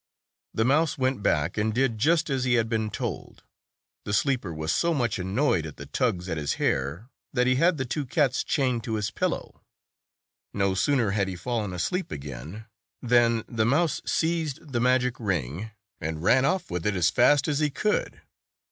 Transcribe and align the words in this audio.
The 0.55 0.65
mouse 0.65 0.97
went 0.97 1.21
back, 1.21 1.59
and 1.59 1.75
did 1.75 1.99
just 1.99 2.31
as 2.31 2.43
he 2.43 2.55
had 2.55 2.67
been 2.67 2.89
told. 2.89 3.43
The 4.03 4.13
sleeper 4.13 4.51
was 4.51 4.71
so 4.71 4.95
much 4.95 5.19
annoyed 5.19 5.63
at 5.67 5.77
the 5.77 5.85
tugs 5.85 6.27
at 6.27 6.37
his 6.39 6.55
hair, 6.55 7.11
that 7.33 7.45
he 7.45 7.57
had 7.57 7.77
the 7.77 7.85
two 7.85 8.07
cats 8.07 8.43
chained 8.43 8.83
to 8.85 8.95
his 8.95 9.11
pillow. 9.11 9.61
No 10.55 10.73
sooner 10.73 11.11
had 11.11 11.27
he 11.27 11.35
fallen 11.35 11.71
asleep 11.71 12.11
again, 12.11 12.65
than 13.03 13.43
the 13.47 13.63
mouse 13.63 14.01
seized 14.03 14.71
the 14.73 14.79
magic 14.81 15.19
ring, 15.19 15.69
and 15.99 16.23
ran 16.23 16.45
off 16.45 16.71
with 16.71 16.87
it 16.87 16.95
as 16.95 17.11
fast 17.11 17.47
as 17.47 17.59
he 17.59 17.69
could. 17.69 18.23